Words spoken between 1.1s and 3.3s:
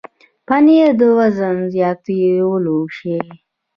وزن زیاتولی شي.